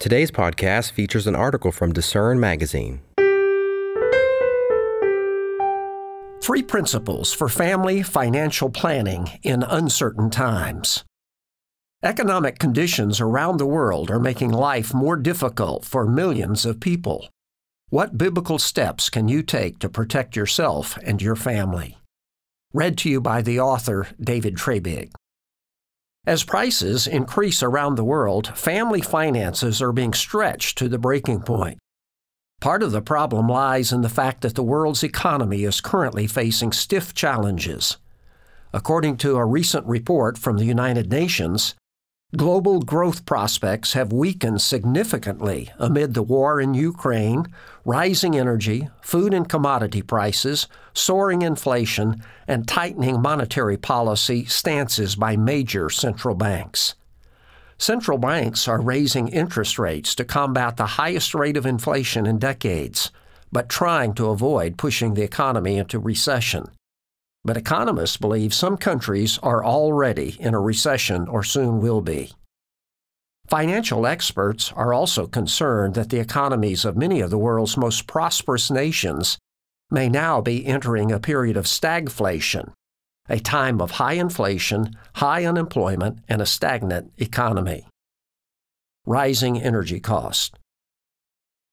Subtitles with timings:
[0.00, 3.02] Today's podcast features an article from Discern Magazine.
[6.42, 11.04] Three principles for family financial planning in uncertain times.
[12.02, 17.28] Economic conditions around the world are making life more difficult for millions of people.
[17.90, 21.98] What biblical steps can you take to protect yourself and your family?
[22.72, 25.10] Read to you by the author David Treybig.
[26.26, 31.78] As prices increase around the world, family finances are being stretched to the breaking point.
[32.60, 36.72] Part of the problem lies in the fact that the world's economy is currently facing
[36.72, 37.96] stiff challenges.
[38.74, 41.74] According to a recent report from the United Nations,
[42.36, 47.46] Global growth prospects have weakened significantly amid the war in Ukraine,
[47.84, 55.90] rising energy, food and commodity prices, soaring inflation, and tightening monetary policy stances by major
[55.90, 56.94] central banks.
[57.78, 63.10] Central banks are raising interest rates to combat the highest rate of inflation in decades,
[63.50, 66.68] but trying to avoid pushing the economy into recession.
[67.44, 72.32] But economists believe some countries are already in a recession or soon will be.
[73.48, 78.70] Financial experts are also concerned that the economies of many of the world's most prosperous
[78.70, 79.38] nations
[79.90, 82.72] may now be entering a period of stagflation,
[83.28, 87.86] a time of high inflation, high unemployment, and a stagnant economy.
[89.04, 90.52] Rising energy costs.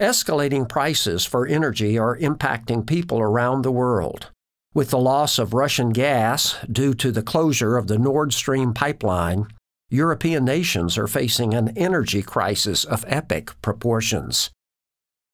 [0.00, 4.30] Escalating prices for energy are impacting people around the world.
[4.72, 9.48] With the loss of Russian gas due to the closure of the Nord Stream pipeline,
[9.88, 14.50] European nations are facing an energy crisis of epic proportions.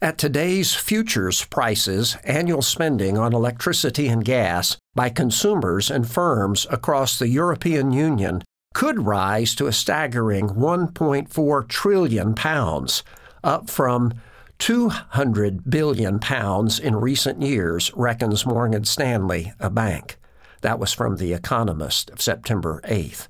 [0.00, 7.18] At today's futures prices, annual spending on electricity and gas by consumers and firms across
[7.18, 8.42] the European Union
[8.72, 13.02] could rise to a staggering 1.4 trillion pounds,
[13.44, 14.14] up from
[14.58, 20.18] 200 billion pounds in recent years, reckons Morgan Stanley, a bank.
[20.62, 23.28] That was from The Economist of September 8th.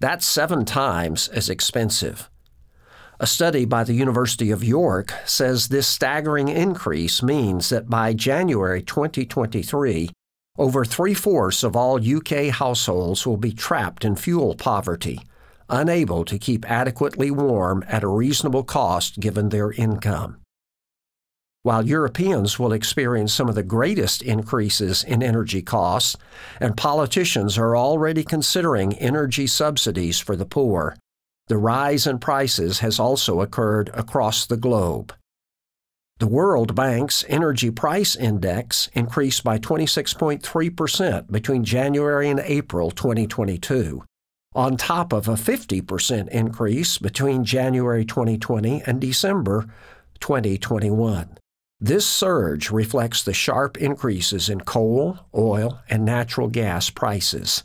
[0.00, 2.28] That's seven times as expensive.
[3.18, 8.82] A study by the University of York says this staggering increase means that by January
[8.82, 10.10] 2023,
[10.58, 15.20] over three fourths of all UK households will be trapped in fuel poverty,
[15.70, 20.38] unable to keep adequately warm at a reasonable cost given their income.
[21.66, 26.14] While Europeans will experience some of the greatest increases in energy costs,
[26.60, 30.96] and politicians are already considering energy subsidies for the poor,
[31.48, 35.12] the rise in prices has also occurred across the globe.
[36.20, 44.04] The World Bank's Energy Price Index increased by 26.3% between January and April 2022,
[44.54, 49.66] on top of a 50% increase between January 2020 and December
[50.20, 51.38] 2021.
[51.80, 57.62] This surge reflects the sharp increases in coal, oil, and natural gas prices.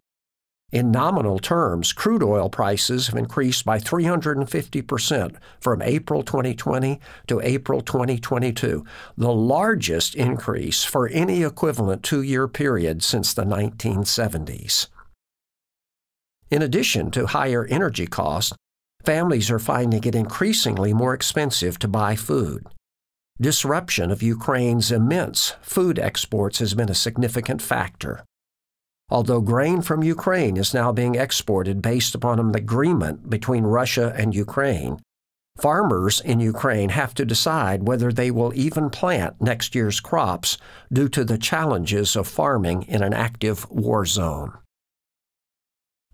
[0.72, 7.82] In nominal terms, crude oil prices have increased by 350% from April 2020 to April
[7.82, 8.86] 2022,
[9.18, 14.88] the largest increase for any equivalent two year period since the 1970s.
[16.50, 18.54] In addition to higher energy costs,
[19.06, 22.66] families are finding it increasingly more expensive to buy food.
[23.40, 28.24] Disruption of Ukraine's immense food exports has been a significant factor.
[29.10, 34.34] Although grain from Ukraine is now being exported based upon an agreement between Russia and
[34.34, 35.00] Ukraine,
[35.60, 40.58] farmers in Ukraine have to decide whether they will even plant next year's crops
[40.94, 44.54] due to the challenges of farming in an active war zone.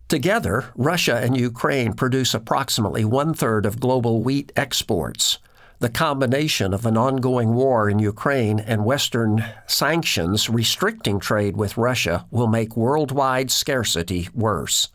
[0.07, 5.37] Together, Russia and Ukraine produce approximately one third of global wheat exports,
[5.79, 12.25] the combination of an ongoing war in Ukraine and Western sanctions restricting trade with Russia
[12.31, 14.89] will make worldwide scarcity worse.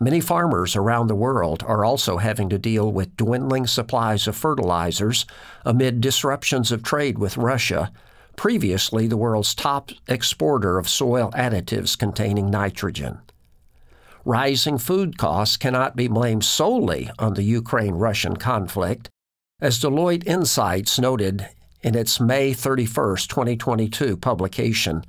[0.00, 5.26] Many farmers around the world are also having to deal with dwindling supplies of fertilizers
[5.64, 7.90] amid disruptions of trade with Russia,
[8.36, 13.18] previously the world's top exporter of soil additives containing nitrogen.
[14.24, 19.10] Rising food costs cannot be blamed solely on the Ukraine Russian conflict,
[19.60, 21.48] as Deloitte Insights noted
[21.82, 25.04] in its May 31, 2022 publication,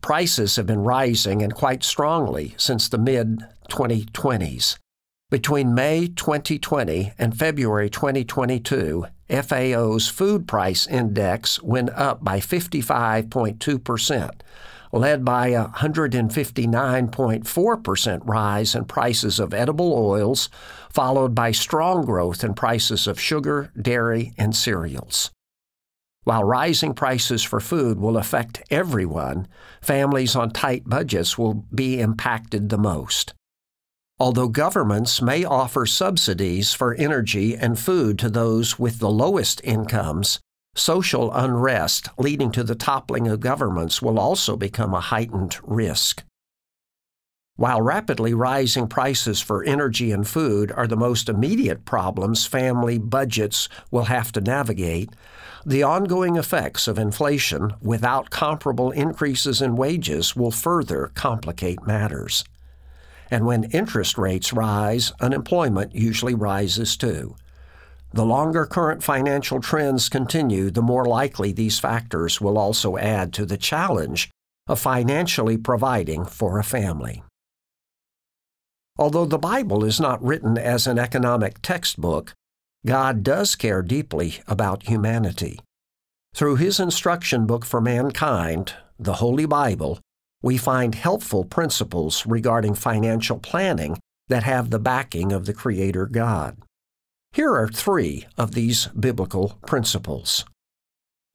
[0.00, 4.78] prices have been rising and quite strongly since the mid 2020s.
[5.30, 14.30] Between May 2020 and February 2022, FAO's food price index went up by 55.2%,
[14.92, 20.48] led by a 159.4% rise in prices of edible oils,
[20.90, 25.30] followed by strong growth in prices of sugar, dairy, and cereals.
[26.24, 29.48] While rising prices for food will affect everyone,
[29.80, 33.32] families on tight budgets will be impacted the most.
[34.20, 40.38] Although governments may offer subsidies for energy and food to those with the lowest incomes,
[40.74, 46.24] social unrest leading to the toppling of governments will also become a heightened risk.
[47.56, 53.68] While rapidly rising prices for energy and food are the most immediate problems family budgets
[53.90, 55.10] will have to navigate,
[55.66, 62.44] the ongoing effects of inflation without comparable increases in wages will further complicate matters.
[63.28, 67.34] And when interest rates rise, unemployment usually rises too.
[68.12, 73.44] The longer current financial trends continue, the more likely these factors will also add to
[73.44, 74.30] the challenge
[74.66, 77.22] of financially providing for a family.
[78.98, 82.34] Although the Bible is not written as an economic textbook,
[82.86, 85.60] God does care deeply about humanity.
[86.34, 90.00] Through His instruction book for mankind, the Holy Bible,
[90.42, 96.56] we find helpful principles regarding financial planning that have the backing of the Creator God.
[97.38, 100.44] Here are three of these biblical principles.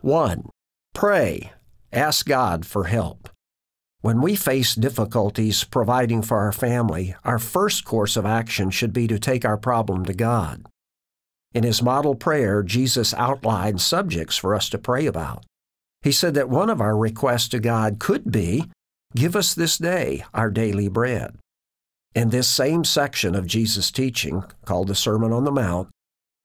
[0.02, 0.50] 1.
[0.94, 1.54] Pray.
[1.94, 3.30] Ask God for help.
[4.02, 9.08] When we face difficulties providing for our family, our first course of action should be
[9.08, 10.66] to take our problem to God.
[11.54, 15.46] In his model prayer, Jesus outlined subjects for us to pray about.
[16.02, 18.66] He said that one of our requests to God could be,
[19.16, 21.38] Give us this day our daily bread.
[22.16, 25.90] In this same section of Jesus' teaching, called the Sermon on the Mount,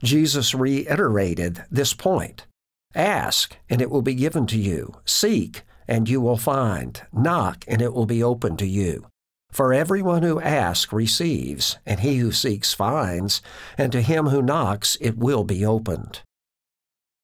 [0.03, 2.47] Jesus reiterated this point
[2.95, 4.95] Ask, and it will be given to you.
[5.05, 7.03] Seek, and you will find.
[7.13, 9.07] Knock, and it will be opened to you.
[9.51, 13.43] For everyone who asks receives, and he who seeks finds,
[13.77, 16.23] and to him who knocks it will be opened.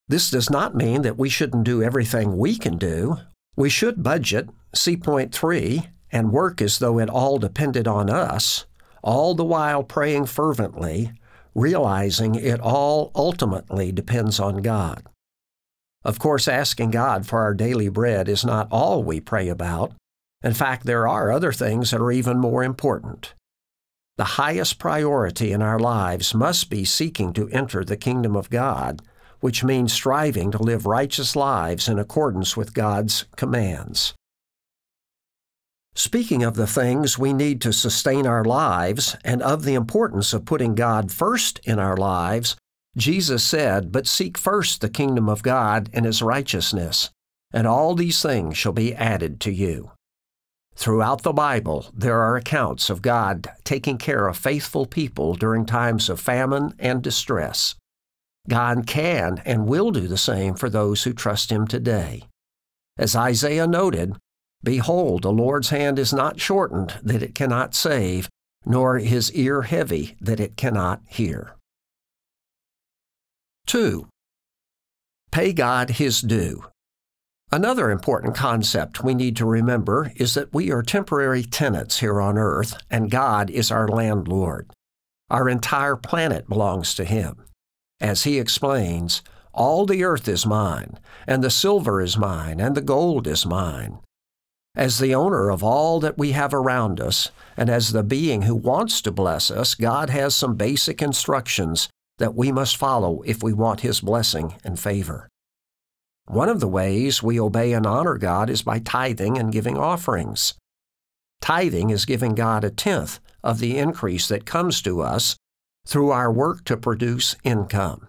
[0.06, 3.17] This does not mean that we shouldn't do everything we can do.
[3.56, 8.66] We should budget, see point three, and work as though it all depended on us,
[9.02, 11.12] all the while praying fervently,
[11.56, 15.02] realizing it all ultimately depends on God.
[16.05, 19.93] Of course, asking God for our daily bread is not all we pray about.
[20.43, 23.34] In fact, there are other things that are even more important.
[24.17, 29.02] The highest priority in our lives must be seeking to enter the kingdom of God,
[29.40, 34.14] which means striving to live righteous lives in accordance with God's commands.
[35.96, 40.44] Speaking of the things we need to sustain our lives and of the importance of
[40.44, 42.56] putting God first in our lives,
[42.96, 47.11] Jesus said, But seek first the kingdom of God and his righteousness,
[47.52, 49.93] and all these things shall be added to you.
[50.76, 56.11] Throughout the Bible, there are accounts of God taking care of faithful people during times
[56.11, 57.76] of famine and distress.
[58.49, 62.25] God can and will do the same for those who trust Him today.
[62.99, 64.17] As Isaiah noted,
[64.64, 68.28] Behold, the Lord's hand is not shortened that it cannot save,
[68.64, 71.55] nor his ear heavy that it cannot hear.
[73.66, 74.08] 2.
[75.31, 76.64] Pay God his due.
[77.52, 82.38] Another important concept we need to remember is that we are temporary tenants here on
[82.38, 84.70] earth, and God is our landlord.
[85.31, 87.44] Our entire planet belongs to Him.
[88.00, 89.22] As He explains,
[89.52, 93.98] all the earth is mine, and the silver is mine, and the gold is mine.
[94.76, 98.56] As the owner of all that we have around us, and as the being who
[98.56, 101.88] wants to bless us, God has some basic instructions
[102.19, 105.28] that we must follow if we want His blessing and favor.
[106.26, 110.54] One of the ways we obey and honor God is by tithing and giving offerings.
[111.40, 115.36] Tithing is giving God a tenth of the increase that comes to us
[115.86, 118.08] through our work to produce income.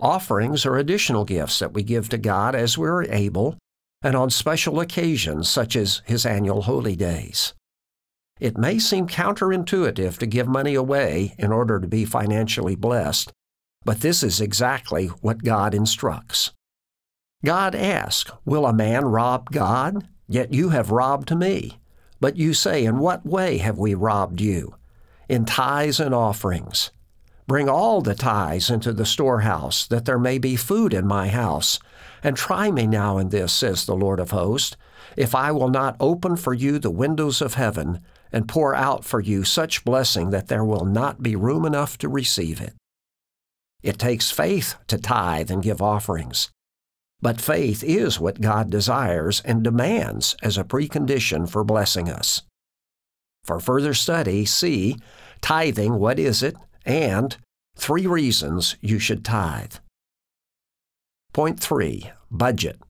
[0.00, 3.56] Offerings are additional gifts that we give to God as we're able
[4.06, 7.54] and on special occasions such as His annual holy days.
[8.38, 13.32] It may seem counterintuitive to give money away in order to be financially blessed,
[13.84, 16.52] but this is exactly what God instructs.
[17.44, 20.06] God asks, Will a man rob God?
[20.28, 21.80] Yet you have robbed me.
[22.20, 24.76] But you say, In what way have we robbed you?
[25.28, 26.92] In tithes and offerings.
[27.46, 31.78] Bring all the tithes into the storehouse, that there may be food in my house.
[32.22, 34.76] And try me now in this, says the Lord of hosts,
[35.16, 38.00] if I will not open for you the windows of heaven
[38.32, 42.08] and pour out for you such blessing that there will not be room enough to
[42.08, 42.74] receive it.
[43.82, 46.50] It takes faith to tithe and give offerings.
[47.22, 52.42] But faith is what God desires and demands as a precondition for blessing us.
[53.44, 54.96] For further study, see
[55.40, 56.56] Tithing, What is it?
[56.86, 57.36] And
[57.76, 59.74] Three Reasons You Should Tithe.
[61.34, 62.80] Point 3 Budget.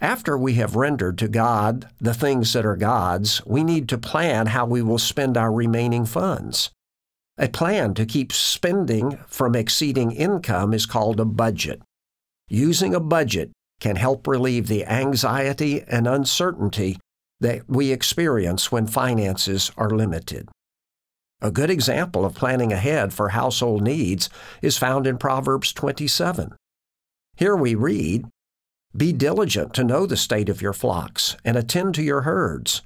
[0.00, 4.48] After we have rendered to God the things that are God's, we need to plan
[4.48, 6.70] how we will spend our remaining funds.
[7.38, 11.80] A plan to keep spending from exceeding income is called a budget.
[12.48, 16.98] Using a budget can help relieve the anxiety and uncertainty
[17.40, 20.48] that we experience when finances are limited.
[21.42, 24.28] A good example of planning ahead for household needs
[24.60, 26.54] is found in Proverbs 27.
[27.36, 28.26] Here we read,
[28.94, 32.82] Be diligent to know the state of your flocks, and attend to your herds.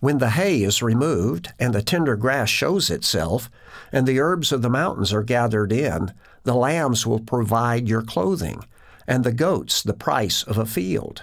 [0.00, 3.48] When the hay is removed, and the tender grass shows itself,
[3.92, 6.12] and the herbs of the mountains are gathered in,
[6.42, 8.64] the lambs will provide your clothing,
[9.06, 11.22] and the goats the price of a field.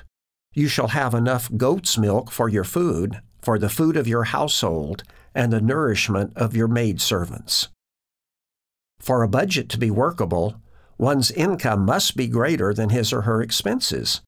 [0.54, 5.04] You shall have enough goat's milk for your food, for the food of your household,
[5.36, 7.70] and the nourishment of your maidservants.
[9.00, 10.62] For a budget to be workable,
[10.98, 14.22] one's income must be greater than his or her expenses.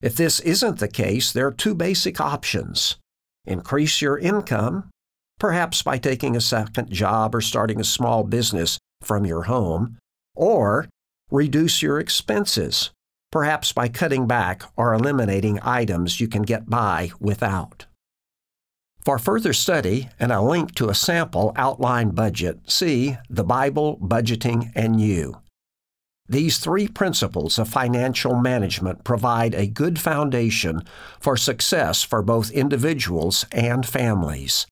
[0.00, 2.96] If this isn't the case, there are two basic options
[3.46, 4.88] increase your income,
[5.38, 9.98] perhaps by taking a second job or starting a small business from your home,
[10.34, 10.88] or
[11.30, 12.90] reduce your expenses,
[13.30, 17.84] perhaps by cutting back or eliminating items you can get by without.
[19.04, 24.72] For further study and a link to a sample outline budget, see The Bible, Budgeting,
[24.74, 25.42] and You.
[26.26, 30.84] These three principles of financial management provide a good foundation
[31.20, 34.66] for success for both individuals and families.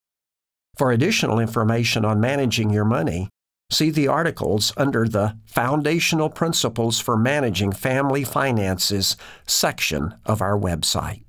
[0.79, 3.29] For additional information on managing your money,
[3.71, 9.15] see the articles under the Foundational Principles for Managing Family Finances
[9.47, 11.25] section of our website.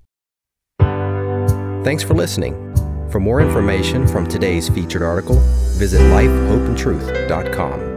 [1.84, 2.73] Thanks for listening.
[3.14, 5.40] For more information from today's featured article,
[5.78, 7.93] visit lifehopeandtruth.com.